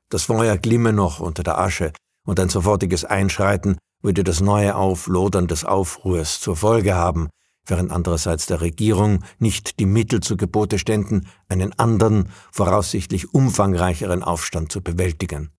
Das 0.08 0.22
Feuer 0.22 0.56
glimme 0.56 0.94
noch 0.94 1.20
unter 1.20 1.42
der 1.42 1.58
Asche, 1.58 1.92
und 2.24 2.40
ein 2.40 2.48
sofortiges 2.48 3.04
Einschreiten 3.04 3.76
würde 4.02 4.24
das 4.24 4.40
neue 4.40 4.74
Auflodern 4.76 5.46
des 5.46 5.64
Aufruhrs 5.64 6.40
zur 6.40 6.56
Folge 6.56 6.94
haben, 6.94 7.28
während 7.66 7.92
andererseits 7.92 8.46
der 8.46 8.60
Regierung 8.60 9.24
nicht 9.38 9.78
die 9.78 9.86
Mittel 9.86 10.20
zu 10.20 10.36
Gebote 10.36 10.78
ständen, 10.78 11.28
einen 11.48 11.72
anderen, 11.78 12.28
voraussichtlich 12.50 13.32
umfangreicheren 13.32 14.22
Aufstand 14.22 14.72
zu 14.72 14.82
bewältigen. 14.82 15.50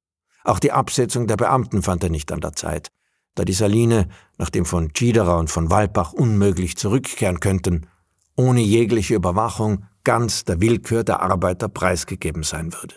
Auch 0.44 0.60
die 0.60 0.74
Absetzung 0.74 1.28
der 1.28 1.38
Beamten 1.38 1.82
fand 1.82 2.04
er 2.04 2.10
nicht 2.10 2.32
an 2.32 2.42
der 2.42 2.54
Zeit, 2.54 2.90
da 3.36 3.46
die 3.46 3.54
Saline, 3.54 4.10
nachdem 4.38 4.66
von 4.66 4.92
Schiederer 4.96 5.38
und 5.38 5.50
von 5.50 5.70
Walbach 5.70 6.14
unmöglich 6.14 6.78
zurückkehren 6.78 7.40
könnten, 7.40 7.88
ohne 8.36 8.62
jegliche 8.62 9.16
Überwachung 9.16 9.86
ganz 10.04 10.44
der 10.44 10.60
Willkür 10.60 11.04
der 11.04 11.22
Arbeiter 11.22 11.70
preisgegeben 11.70 12.44
sein 12.44 12.74
würde. 12.74 12.96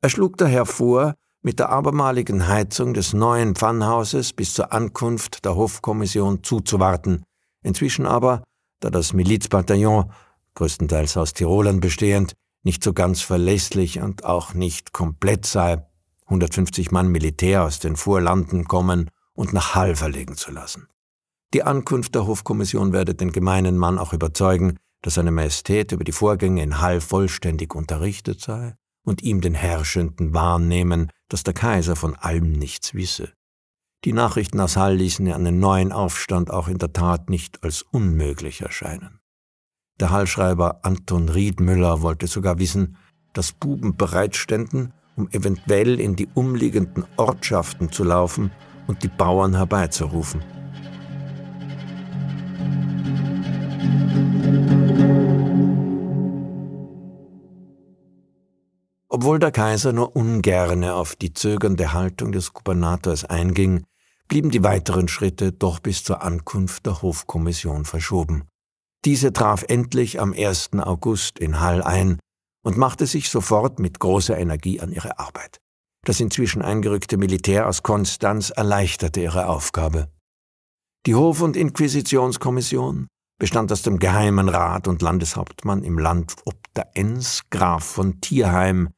Er 0.00 0.10
schlug 0.10 0.36
daher 0.38 0.66
vor, 0.66 1.14
mit 1.42 1.58
der 1.58 1.70
abermaligen 1.70 2.48
Heizung 2.48 2.94
des 2.94 3.12
neuen 3.12 3.54
Pfannhauses 3.54 4.32
bis 4.32 4.54
zur 4.54 4.72
Ankunft 4.72 5.44
der 5.44 5.56
Hofkommission 5.56 6.42
zuzuwarten. 6.42 7.24
Inzwischen 7.62 8.06
aber, 8.06 8.42
da 8.80 8.90
das 8.90 9.12
Milizbataillon, 9.12 10.10
größtenteils 10.54 11.16
aus 11.16 11.32
Tirolern 11.32 11.80
bestehend, 11.80 12.34
nicht 12.62 12.84
so 12.84 12.92
ganz 12.92 13.22
verlässlich 13.22 14.00
und 14.00 14.24
auch 14.24 14.52
nicht 14.52 14.92
komplett 14.92 15.46
sei, 15.46 15.86
150 16.26 16.90
Mann 16.90 17.08
Militär 17.08 17.64
aus 17.64 17.78
den 17.78 17.96
Vorlanden 17.96 18.64
kommen 18.68 19.10
und 19.32 19.52
nach 19.52 19.74
Hall 19.74 19.96
verlegen 19.96 20.36
zu 20.36 20.50
lassen. 20.50 20.86
Die 21.54 21.62
Ankunft 21.62 22.14
der 22.14 22.26
Hofkommission 22.26 22.92
werde 22.92 23.14
den 23.14 23.32
gemeinen 23.32 23.76
Mann 23.76 23.98
auch 23.98 24.12
überzeugen, 24.12 24.76
dass 25.02 25.14
seine 25.14 25.30
Majestät 25.30 25.92
über 25.92 26.04
die 26.04 26.12
Vorgänge 26.12 26.62
in 26.62 26.80
Hall 26.80 27.00
vollständig 27.00 27.74
unterrichtet 27.74 28.40
sei 28.40 28.74
und 29.02 29.22
ihm 29.22 29.40
den 29.40 29.54
Herrschenden 29.54 30.34
wahrnehmen, 30.34 31.10
dass 31.30 31.44
der 31.44 31.54
Kaiser 31.54 31.96
von 31.96 32.14
allem 32.16 32.52
nichts 32.52 32.92
wisse. 32.92 33.32
Die 34.04 34.12
Nachrichten 34.12 34.60
aus 34.60 34.76
Hall 34.76 34.96
ließen 34.96 35.30
einen 35.32 35.58
neuen 35.58 35.92
Aufstand 35.92 36.50
auch 36.50 36.68
in 36.68 36.78
der 36.78 36.92
Tat 36.92 37.30
nicht 37.30 37.62
als 37.62 37.82
unmöglich 37.82 38.60
erscheinen. 38.60 39.20
Der 40.00 40.10
Hallschreiber 40.10 40.80
Anton 40.82 41.28
Riedmüller 41.28 42.02
wollte 42.02 42.26
sogar 42.26 42.58
wissen, 42.58 42.96
dass 43.32 43.52
Buben 43.52 43.96
bereitständen, 43.96 44.92
um 45.16 45.28
eventuell 45.30 46.00
in 46.00 46.16
die 46.16 46.28
umliegenden 46.34 47.04
Ortschaften 47.16 47.92
zu 47.92 48.04
laufen 48.04 48.50
und 48.86 49.02
die 49.02 49.08
Bauern 49.08 49.54
herbeizurufen. 49.54 50.42
Obwohl 59.30 59.38
der 59.38 59.52
Kaiser 59.52 59.92
nur 59.92 60.16
ungerne 60.16 60.94
auf 60.94 61.14
die 61.14 61.32
zögernde 61.32 61.92
Haltung 61.92 62.32
des 62.32 62.52
Gubernators 62.52 63.24
einging, 63.26 63.84
blieben 64.26 64.50
die 64.50 64.64
weiteren 64.64 65.06
Schritte 65.06 65.52
doch 65.52 65.78
bis 65.78 66.02
zur 66.02 66.22
Ankunft 66.22 66.84
der 66.84 67.00
Hofkommission 67.00 67.84
verschoben. 67.84 68.48
Diese 69.04 69.32
traf 69.32 69.64
endlich 69.68 70.18
am 70.18 70.32
1. 70.32 70.70
August 70.80 71.38
in 71.38 71.60
Hall 71.60 71.80
ein 71.80 72.18
und 72.64 72.76
machte 72.76 73.06
sich 73.06 73.30
sofort 73.30 73.78
mit 73.78 74.00
großer 74.00 74.36
Energie 74.36 74.80
an 74.80 74.90
ihre 74.90 75.20
Arbeit. 75.20 75.58
Das 76.04 76.18
inzwischen 76.18 76.60
eingerückte 76.60 77.16
Militär 77.16 77.68
aus 77.68 77.84
Konstanz 77.84 78.50
erleichterte 78.50 79.20
ihre 79.20 79.46
Aufgabe. 79.46 80.08
Die 81.06 81.14
Hof- 81.14 81.40
und 81.40 81.56
Inquisitionskommission 81.56 83.06
bestand 83.38 83.70
aus 83.70 83.82
dem 83.82 84.00
Geheimen 84.00 84.48
Rat 84.48 84.88
und 84.88 85.02
Landeshauptmann 85.02 85.84
im 85.84 86.00
Land 86.00 86.34
ob 86.46 86.56
der 86.74 86.90
Enns, 86.94 87.42
Graf 87.48 87.84
von 87.84 88.20
Tierheim, 88.20 88.88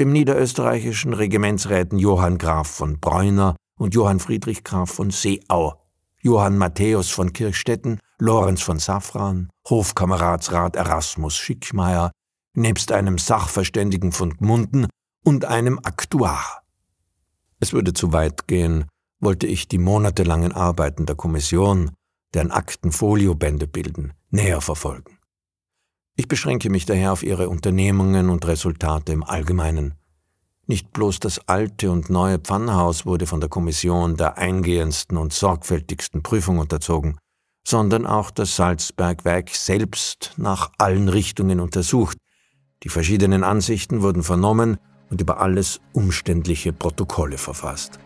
dem 0.00 0.12
niederösterreichischen 0.12 1.12
Regimentsräten 1.12 1.98
Johann 1.98 2.38
Graf 2.38 2.68
von 2.68 2.98
Breuner 3.00 3.54
und 3.78 3.94
Johann 3.94 4.18
Friedrich 4.18 4.64
Graf 4.64 4.90
von 4.90 5.10
Seeau, 5.10 5.74
Johann 6.22 6.56
Matthäus 6.56 7.10
von 7.10 7.34
Kirchstetten, 7.34 8.00
Lorenz 8.18 8.62
von 8.62 8.78
Safran, 8.78 9.50
Hofkameradsrat 9.68 10.74
Erasmus 10.74 11.36
Schickmeier, 11.36 12.12
nebst 12.56 12.92
einem 12.92 13.18
Sachverständigen 13.18 14.12
von 14.12 14.30
Gmunden 14.38 14.86
und 15.22 15.44
einem 15.44 15.78
Aktuar. 15.82 16.62
Es 17.60 17.74
würde 17.74 17.92
zu 17.92 18.14
weit 18.14 18.48
gehen, 18.48 18.86
wollte 19.20 19.46
ich 19.46 19.68
die 19.68 19.78
monatelangen 19.78 20.52
Arbeiten 20.52 21.04
der 21.04 21.16
Kommission, 21.16 21.90
deren 22.32 22.52
Akten 22.52 22.90
Foliobände 22.90 23.66
bilden, 23.66 24.14
näher 24.30 24.62
verfolgen. 24.62 25.19
Ich 26.20 26.28
beschränke 26.28 26.68
mich 26.68 26.84
daher 26.84 27.14
auf 27.14 27.22
ihre 27.22 27.48
Unternehmungen 27.48 28.28
und 28.28 28.46
Resultate 28.46 29.10
im 29.10 29.24
Allgemeinen. 29.24 29.94
Nicht 30.66 30.92
bloß 30.92 31.18
das 31.18 31.48
alte 31.48 31.90
und 31.90 32.10
neue 32.10 32.38
Pfannhaus 32.38 33.06
wurde 33.06 33.26
von 33.26 33.40
der 33.40 33.48
Kommission 33.48 34.18
der 34.18 34.36
eingehendsten 34.36 35.16
und 35.16 35.32
sorgfältigsten 35.32 36.22
Prüfung 36.22 36.58
unterzogen, 36.58 37.16
sondern 37.66 38.04
auch 38.04 38.30
das 38.30 38.54
Salzbergwerk 38.54 39.48
selbst 39.48 40.34
nach 40.36 40.70
allen 40.76 41.08
Richtungen 41.08 41.58
untersucht. 41.58 42.18
Die 42.82 42.90
verschiedenen 42.90 43.42
Ansichten 43.42 44.02
wurden 44.02 44.22
vernommen 44.22 44.76
und 45.08 45.22
über 45.22 45.40
alles 45.40 45.80
umständliche 45.94 46.74
Protokolle 46.74 47.38
verfasst. 47.38 47.98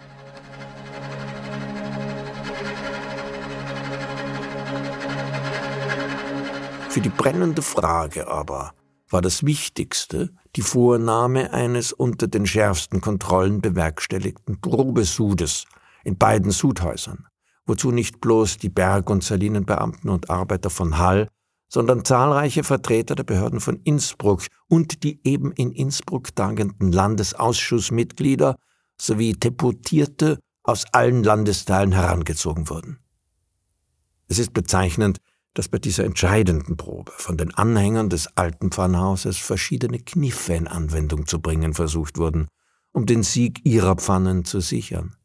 Für 6.95 7.01
die 7.01 7.09
brennende 7.09 7.61
Frage 7.61 8.29
aber 8.29 8.73
war 9.11 9.21
das 9.21 9.45
Wichtigste 9.45 10.31
die 10.55 10.63
Vornahme 10.63 11.53
eines 11.53 11.93
unter 11.93 12.29
den 12.29 12.47
schärfsten 12.47 13.01
Kontrollen 13.01 13.61
bewerkstelligten 13.61 14.61
Probesudes 14.61 15.65
in 16.05 16.17
beiden 16.17 16.53
Sudhäusern, 16.53 17.27
wozu 17.67 17.91
nicht 17.91 18.21
bloß 18.21 18.59
die 18.59 18.69
Berg- 18.69 19.11
und 19.11 19.25
Salinenbeamten 19.25 20.09
und 20.09 20.31
Arbeiter 20.31 20.71
von 20.71 20.97
Hall, 20.97 21.27
sondern 21.69 22.05
zahlreiche 22.05 22.63
Vertreter 22.63 23.17
der 23.17 23.25
Behörden 23.25 23.59
von 23.59 23.81
Innsbruck 23.83 24.43
und 24.69 25.03
die 25.03 25.19
eben 25.25 25.51
in 25.51 25.73
Innsbruck 25.73 26.37
tagenden 26.37 26.93
Landesausschussmitglieder 26.93 28.55
sowie 29.01 29.33
Deputierte 29.33 30.39
aus 30.63 30.85
allen 30.93 31.25
Landesteilen 31.25 31.91
herangezogen 31.91 32.69
wurden. 32.71 33.01
Es 34.29 34.39
ist 34.39 34.53
bezeichnend, 34.53 35.19
dass 35.55 35.69
bei 35.69 35.79
dieser 35.79 36.05
entscheidenden 36.05 36.77
Probe 36.77 37.13
von 37.17 37.37
den 37.37 37.55
Anhängern 37.55 38.11
des 38.11 38.37
alten 38.37 38.71
Pfannhauses 38.71 39.39
verschiedene 39.39 40.01
Kniffe 40.01 40.55
in 40.55 40.67
Anwendung 40.67 41.27
zu 41.27 41.41
bringen 41.41 41.75
versucht 41.75 42.19
wurden, 42.19 42.49
um 42.93 43.07
den 43.07 43.23
Sieg 43.23 43.65
ihrer 43.65 43.97
Pfannen 43.97 44.45
zu 44.45 44.61
sichern. 44.61 45.17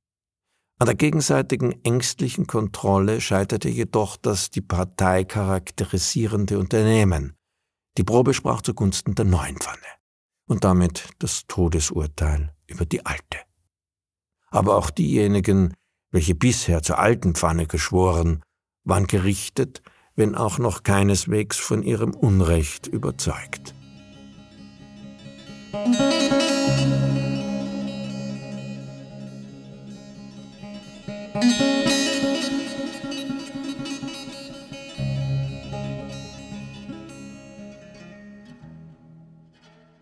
An 0.77 0.85
der 0.85 0.95
gegenseitigen 0.95 1.83
ängstlichen 1.83 2.47
Kontrolle 2.47 3.19
scheiterte 3.19 3.67
jedoch 3.67 4.15
das 4.15 4.49
die 4.49 4.61
Partei 4.61 5.25
charakterisierende 5.25 6.57
Unternehmen. 6.57 7.35
Die 7.97 8.03
Probe 8.05 8.33
sprach 8.33 8.61
zugunsten 8.61 9.13
der 9.13 9.25
neuen 9.25 9.57
Pfanne 9.57 9.77
und 10.45 10.63
damit 10.63 11.09
das 11.19 11.47
Todesurteil 11.47 12.53
über 12.67 12.85
die 12.85 13.05
alte. 13.05 13.39
Aber 14.51 14.77
auch 14.77 14.89
diejenigen, 14.89 15.73
welche 16.11 16.33
bisher 16.33 16.81
zur 16.81 16.97
alten 16.97 17.35
Pfanne 17.35 17.67
geschworen, 17.67 18.41
waren 18.83 19.05
gerichtet, 19.05 19.81
wenn 20.19 20.35
auch 20.35 20.59
noch 20.59 20.83
keineswegs 20.83 21.57
von 21.57 21.81
ihrem 21.81 22.13
Unrecht 22.13 22.87
überzeugt. 22.87 23.73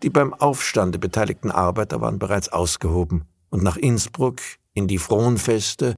Die 0.02 0.10
beim 0.10 0.34
Aufstande 0.34 0.98
beteiligten 0.98 1.52
Arbeiter 1.52 2.00
waren 2.00 2.18
bereits 2.18 2.48
ausgehoben 2.48 3.24
und 3.50 3.62
nach 3.62 3.76
Innsbruck 3.76 4.40
in 4.74 4.88
die 4.88 4.98
Fronfeste, 4.98 5.94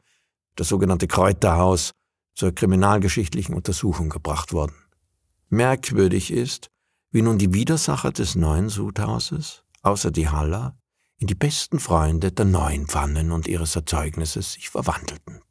das 0.57 0.69
sogenannte 0.69 1.07
Kräuterhaus, 1.07 1.93
zur 2.41 2.55
kriminalgeschichtlichen 2.55 3.55
Untersuchung 3.55 4.09
gebracht 4.09 4.55
worden. 4.55 4.75
Merkwürdig 5.51 6.33
ist, 6.33 6.71
wie 7.11 7.21
nun 7.21 7.37
die 7.37 7.53
Widersacher 7.53 8.13
des 8.13 8.35
neuen 8.35 8.71
Sudhauses, 8.71 9.63
außer 9.83 10.11
die 10.11 10.31
Haller, 10.31 10.75
in 11.19 11.27
die 11.27 11.35
besten 11.35 11.79
Freunde 11.79 12.33
der 12.33 12.47
neuen 12.47 12.87
Pfannen 12.87 13.31
und 13.31 13.47
ihres 13.47 13.77
Erzeugnisses 13.77 14.55
sich 14.55 14.71
verwandelten. 14.71 15.43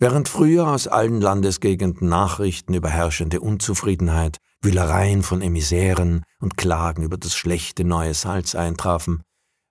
Während 0.00 0.28
früher 0.28 0.66
aus 0.66 0.88
allen 0.88 1.20
Landesgegenden 1.20 2.08
Nachrichten 2.08 2.74
über 2.74 2.88
herrschende 2.88 3.40
Unzufriedenheit, 3.40 4.38
Wühlereien 4.62 5.22
von 5.22 5.42
Emissären 5.42 6.24
und 6.40 6.56
Klagen 6.56 7.04
über 7.04 7.18
das 7.18 7.36
schlechte 7.36 7.84
neue 7.84 8.14
Salz 8.14 8.56
eintrafen, 8.56 9.22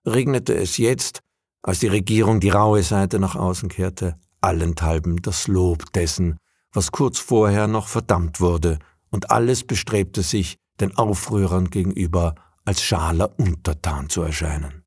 regnete 0.08 0.56
es 0.56 0.78
jetzt, 0.78 1.20
als 1.62 1.80
die 1.80 1.88
Regierung 1.88 2.40
die 2.40 2.50
raue 2.50 2.82
Seite 2.82 3.20
nach 3.20 3.36
außen 3.36 3.68
kehrte, 3.68 4.16
allenthalben 4.44 5.22
das 5.22 5.48
Lob 5.48 5.92
dessen, 5.94 6.38
was 6.72 6.92
kurz 6.92 7.20
vorher 7.20 7.68
noch 7.68 7.88
verdammt 7.88 8.42
wurde, 8.42 8.80
und 9.10 9.30
alles 9.32 9.64
bestrebte 9.64 10.24
sich, 10.24 10.58
den 10.80 10.98
Aufrührern 10.98 11.70
gegenüber 11.70 12.36
als 12.66 12.82
schaler 12.82 13.38
Untertan 13.38 14.10
zu 14.10 14.24
erscheinen. 14.24 14.84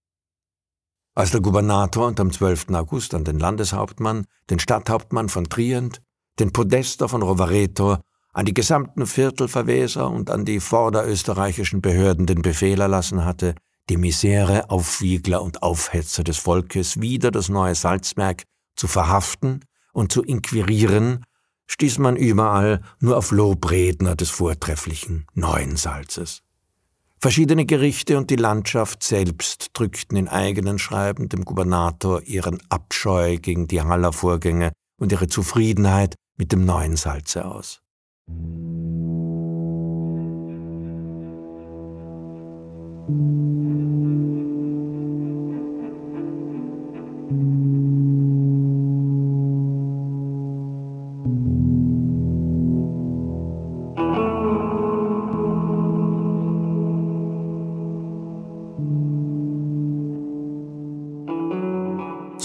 Als 1.15 1.31
der 1.31 1.41
Gouvernator 1.41 2.07
und 2.09 2.21
am 2.21 2.33
12. 2.33 2.71
August 2.71 3.15
an 3.15 3.25
den 3.25 3.39
Landeshauptmann, 3.39 4.27
den 4.51 4.59
Stadthauptmann 4.59 5.29
von 5.29 5.49
Trient, 5.49 6.03
den 6.39 6.53
Podester 6.53 7.09
von 7.09 7.23
Rovareto, 7.23 7.99
an 8.33 8.45
die 8.45 8.53
gesamten 8.53 9.07
Viertelverweser 9.07 10.11
und 10.11 10.29
an 10.29 10.45
die 10.45 10.61
vorderösterreichischen 10.61 11.81
Behörden 11.81 12.27
den 12.27 12.43
Befehl 12.43 12.81
erlassen 12.81 13.25
hatte, 13.25 13.55
die 13.89 13.97
Misere, 13.97 14.69
Aufwiegler 14.69 15.41
und 15.41 15.63
Aufhetzer 15.63 16.23
des 16.25 16.37
Volkes 16.37 17.01
wieder 17.01 17.31
das 17.31 17.49
neue 17.49 17.75
Salzwerk 17.75 18.43
zu 18.77 18.87
verhaften 18.87 19.65
und 19.93 20.13
zu 20.13 20.23
inquirieren, 20.23 21.25
stieß 21.67 21.99
man 21.99 22.17
überall 22.17 22.81
nur 23.01 23.17
auf 23.17 23.33
Lobredner 23.33 24.15
des 24.15 24.31
vortrefflichen 24.31 25.27
neuen 25.35 25.77
Salzes. 25.77 26.43
Verschiedene 27.19 27.65
Gerichte 27.65 28.19
und 28.19 28.31
die 28.31 28.37
Landschaft 28.37 29.03
selbst 29.03 29.71
drückten 29.73 30.17
in 30.17 30.29
eigenen 30.29 30.79
Schreiben 30.79 31.29
dem 31.29 31.45
Gubernator 31.45 32.23
ihren 32.23 32.59
Abscheu 32.69 33.39
gegen 33.39 33.67
die 33.67 33.81
Haller 33.83 34.13
Vorgänge 34.13 34.73
und 34.99 35.13
ihre 35.13 35.27
Zufriedenheit 35.27 36.15
mit 36.37 36.53
dem 36.53 36.65
neuen 36.65 36.97
Salze 36.97 37.47
aus. 37.47 37.81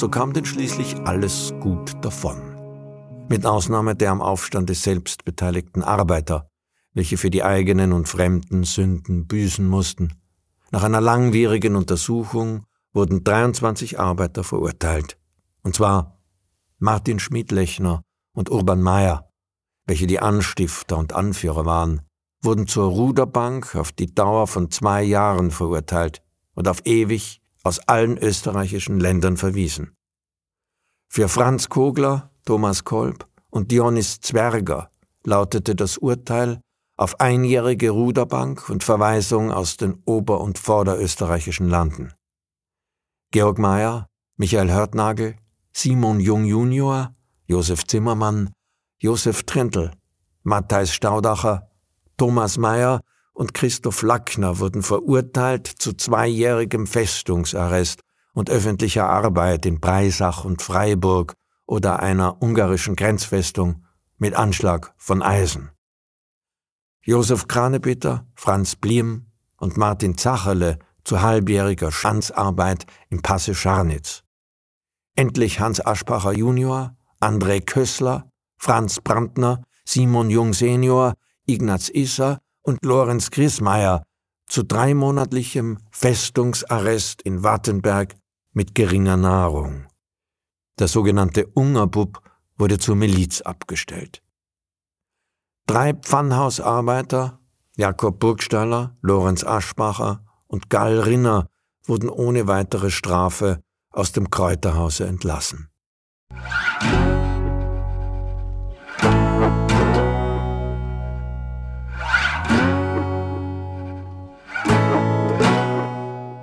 So 0.01 0.09
kam 0.09 0.33
denn 0.33 0.45
schließlich 0.45 0.95
alles 1.05 1.53
gut 1.59 1.93
davon. 2.03 2.41
Mit 3.29 3.45
Ausnahme 3.45 3.95
der 3.95 4.09
am 4.09 4.19
Aufstande 4.19 4.73
selbst 4.73 5.25
beteiligten 5.25 5.83
Arbeiter, 5.83 6.49
welche 6.95 7.17
für 7.17 7.29
die 7.29 7.43
eigenen 7.43 7.93
und 7.93 8.09
fremden 8.09 8.63
Sünden 8.63 9.27
büßen 9.27 9.63
mussten. 9.63 10.15
Nach 10.71 10.81
einer 10.81 11.01
langwierigen 11.01 11.75
Untersuchung 11.75 12.65
wurden 12.93 13.23
23 13.23 13.99
Arbeiter 13.99 14.43
verurteilt. 14.43 15.19
Und 15.61 15.75
zwar 15.75 16.17
Martin 16.79 17.19
Schmidlechner 17.19 18.01
und 18.33 18.49
Urban 18.49 18.81
Meyer, 18.81 19.29
welche 19.85 20.07
die 20.07 20.19
Anstifter 20.19 20.97
und 20.97 21.13
Anführer 21.13 21.67
waren, 21.67 22.01
wurden 22.41 22.65
zur 22.65 22.89
Ruderbank 22.89 23.75
auf 23.75 23.91
die 23.91 24.15
Dauer 24.15 24.47
von 24.47 24.71
zwei 24.71 25.03
Jahren 25.03 25.51
verurteilt 25.51 26.23
und 26.55 26.67
auf 26.67 26.87
ewig 26.87 27.40
aus 27.63 27.79
allen 27.87 28.17
österreichischen 28.17 28.99
Ländern 28.99 29.37
verwiesen. 29.37 29.95
Für 31.07 31.27
Franz 31.27 31.69
Kogler, 31.69 32.31
Thomas 32.45 32.83
Kolb 32.83 33.27
und 33.49 33.71
Dionys 33.71 34.19
Zwerger 34.21 34.91
lautete 35.25 35.75
das 35.75 35.97
Urteil 35.97 36.61
auf 36.97 37.19
einjährige 37.19 37.89
Ruderbank 37.89 38.69
und 38.69 38.83
Verweisung 38.83 39.51
aus 39.51 39.77
den 39.77 40.01
ober- 40.05 40.41
und 40.41 40.57
vorderösterreichischen 40.57 41.67
Landen. 41.67 42.13
Georg 43.31 43.57
Mayer, 43.57 44.07
Michael 44.37 44.71
Hörtnagel, 44.71 45.35
Simon 45.73 46.19
Jung 46.19 46.45
Junior, 46.45 47.15
Josef 47.47 47.85
Zimmermann, 47.85 48.51
Josef 48.99 49.43
Trentl, 49.43 49.91
Matthijs 50.43 50.93
Staudacher, 50.93 51.69
Thomas 52.17 52.57
Mayer 52.57 53.01
und 53.41 53.55
Christoph 53.55 54.03
Lackner 54.03 54.59
wurden 54.59 54.83
verurteilt 54.83 55.65
zu 55.65 55.93
zweijährigem 55.93 56.85
Festungsarrest 56.85 58.01
und 58.33 58.51
öffentlicher 58.51 59.09
Arbeit 59.09 59.65
in 59.65 59.79
Breisach 59.79 60.45
und 60.45 60.61
Freiburg 60.61 61.33
oder 61.65 62.01
einer 62.01 62.39
ungarischen 62.39 62.95
Grenzfestung 62.95 63.83
mit 64.19 64.35
Anschlag 64.35 64.93
von 64.95 65.23
Eisen. 65.23 65.71
Josef 67.01 67.47
Kranebitter, 67.47 68.27
Franz 68.35 68.75
Bliem 68.75 69.25
und 69.57 69.75
Martin 69.75 70.19
Zacherle 70.19 70.77
zu 71.03 71.23
halbjähriger 71.23 71.91
Schanzarbeit 71.91 72.85
im 73.09 73.23
Passe 73.23 73.55
Scharnitz. 73.55 74.21
Endlich 75.15 75.59
Hans 75.59 75.83
Aschbacher 75.83 76.33
Junior, 76.33 76.95
André 77.19 77.59
Kössler, 77.59 78.29
Franz 78.57 79.01
Brandner, 79.01 79.63
Simon 79.83 80.29
Jung 80.29 80.53
Senior, 80.53 81.15
Ignaz 81.47 81.89
Isser 81.89 82.39
und 82.63 82.83
Lorenz 82.85 83.31
Griesmeier 83.31 84.03
zu 84.47 84.63
dreimonatlichem 84.63 85.79
Festungsarrest 85.91 87.21
in 87.21 87.43
Wattenberg 87.43 88.15
mit 88.53 88.75
geringer 88.75 89.17
Nahrung. 89.17 89.87
Der 90.79 90.87
sogenannte 90.87 91.47
Ungerbub 91.47 92.21
wurde 92.57 92.77
zur 92.77 92.95
Miliz 92.95 93.41
abgestellt. 93.41 94.21
Drei 95.67 95.93
Pfannhausarbeiter, 95.93 97.39
Jakob 97.77 98.19
Burgstaller, 98.19 98.97
Lorenz 99.01 99.43
Aschbacher 99.43 100.25
und 100.47 100.69
Gall 100.69 100.99
Rinner, 100.99 101.47
wurden 101.85 102.09
ohne 102.09 102.47
weitere 102.47 102.91
Strafe 102.91 103.61
aus 103.91 104.11
dem 104.11 104.29
Kräuterhause 104.29 105.07
entlassen. 105.07 105.69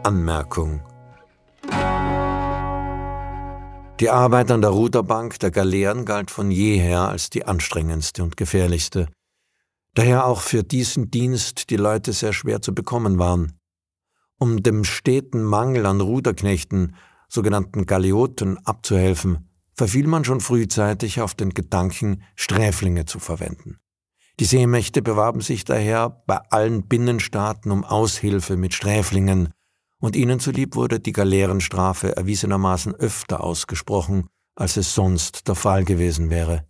Anmerkung. 0.09 0.81
Die 4.01 4.09
Arbeit 4.09 4.51
an 4.51 4.63
der 4.63 4.71
Ruderbank 4.71 5.39
der 5.39 5.51
Galeeren 5.51 6.07
galt 6.07 6.31
von 6.31 6.51
jeher 6.51 7.11
als 7.11 7.29
die 7.29 7.45
anstrengendste 7.45 8.23
und 8.23 8.39
gefährlichste, 8.39 9.09
daher 9.93 10.25
auch 10.25 10.41
für 10.41 10.63
diesen 10.63 11.11
Dienst 11.11 11.69
die 11.69 11.77
Leute 11.77 12.15
sehr 12.15 12.33
schwer 12.33 12.63
zu 12.63 12.75
bekommen 12.75 13.19
waren. 13.19 13.59
Um 14.39 14.63
dem 14.63 14.85
steten 14.85 15.43
Mangel 15.43 15.85
an 15.85 16.01
Ruderknechten, 16.01 16.97
sogenannten 17.29 17.85
Galeoten, 17.85 18.57
abzuhelfen, 18.65 19.51
verfiel 19.75 20.07
man 20.07 20.25
schon 20.25 20.41
frühzeitig 20.41 21.21
auf 21.21 21.35
den 21.35 21.51
Gedanken, 21.51 22.23
Sträflinge 22.35 23.05
zu 23.05 23.19
verwenden. 23.19 23.77
Die 24.41 24.47
Seemächte 24.47 25.03
bewarben 25.03 25.43
sich 25.43 25.67
daher 25.67 26.23
bei 26.27 26.39
allen 26.49 26.89
Binnenstaaten 26.89 27.71
um 27.71 27.85
Aushilfe 27.85 28.57
mit 28.57 28.73
Sträflingen, 28.73 29.53
und 30.01 30.17
ihnen 30.17 30.41
zulieb 30.41 30.77
wurde 30.77 31.01
die 31.01 31.13
Galeerenstrafe 31.13 32.17
erwiesenermaßen 32.17 32.95
öfter 32.95 33.43
ausgesprochen, 33.43 34.27
als 34.55 34.77
es 34.77 34.95
sonst 34.95 35.49
der 35.49 35.55
Fall 35.55 35.85
gewesen 35.85 36.31
wäre. 36.31 36.65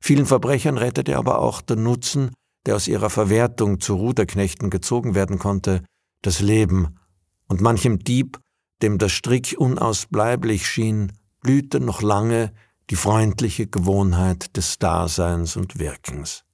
Vielen 0.00 0.26
Verbrechern 0.26 0.78
rettete 0.78 1.16
aber 1.16 1.40
auch 1.40 1.60
der 1.60 1.76
Nutzen, 1.76 2.30
der 2.66 2.76
aus 2.76 2.88
ihrer 2.88 3.10
Verwertung 3.10 3.80
zu 3.80 3.94
Ruderknechten 3.96 4.70
gezogen 4.70 5.14
werden 5.14 5.38
konnte, 5.38 5.82
das 6.22 6.40
Leben, 6.40 6.98
und 7.46 7.60
manchem 7.60 7.98
Dieb, 7.98 8.38
dem 8.82 8.98
der 8.98 9.08
Strick 9.08 9.54
unausbleiblich 9.58 10.66
schien, 10.66 11.12
blühte 11.40 11.80
noch 11.80 12.02
lange 12.02 12.52
die 12.90 12.96
freundliche 12.96 13.66
Gewohnheit 13.66 14.56
des 14.56 14.78
Daseins 14.78 15.56
und 15.56 15.78
Wirkens. 15.78 16.44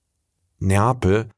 Neapel, 0.58 1.28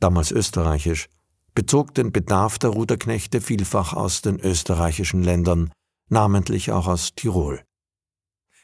damals 0.00 0.30
österreichisch, 0.30 1.08
bezog 1.54 1.94
den 1.94 2.12
Bedarf 2.12 2.58
der 2.58 2.70
Ruderknechte 2.70 3.40
vielfach 3.40 3.92
aus 3.92 4.22
den 4.22 4.40
österreichischen 4.40 5.22
Ländern, 5.22 5.70
namentlich 6.10 6.72
auch 6.72 6.86
aus 6.86 7.14
Tirol. 7.14 7.62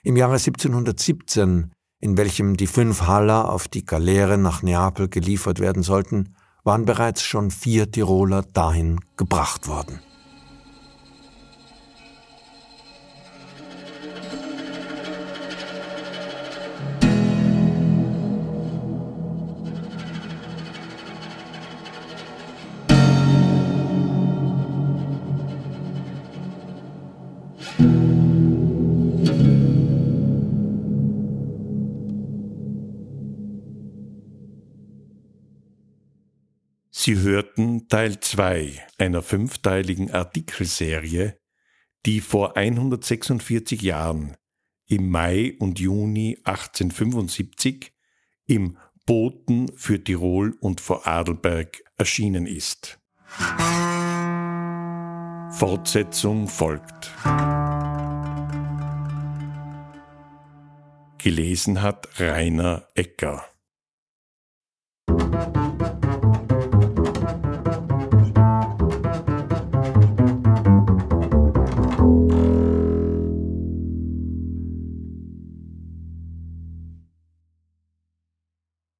Im 0.03 0.17
Jahre 0.17 0.35
1717, 0.35 1.73
in 2.01 2.17
welchem 2.17 2.57
die 2.57 2.67
fünf 2.67 3.03
Haller 3.03 3.51
auf 3.51 3.69
die 3.69 3.85
Galeere 3.85 4.39
nach 4.39 4.63
Neapel 4.63 5.09
geliefert 5.09 5.61
werden 5.61 5.83
sollten, 5.83 6.35
waren 6.65 6.85
bereits 6.85 7.23
schon 7.23 7.51
vier 7.51 7.91
Tiroler 7.91 8.43
dahin 8.43 9.01
gebracht 9.17 9.69
worden. 9.69 10.01
Sie 37.03 37.17
hörten 37.19 37.89
Teil 37.89 38.21
2 38.21 38.79
einer 38.99 39.23
fünfteiligen 39.23 40.11
Artikelserie, 40.11 41.41
die 42.05 42.21
vor 42.21 42.59
146 42.59 43.81
Jahren 43.81 44.37
im 44.87 45.09
Mai 45.09 45.57
und 45.61 45.81
Juni 45.81 46.37
1875 46.45 47.95
im 48.45 48.77
Boten 49.07 49.75
für 49.79 50.05
Tirol 50.05 50.59
und 50.61 50.83
Vorarlberg 50.83 51.83
erschienen 51.97 52.47
ist. 52.47 53.01
Fortsetzung 55.53 56.49
folgt. 56.49 57.15
Gelesen 61.17 61.81
hat 61.81 62.21
Rainer 62.21 62.89
Ecker. 62.95 63.50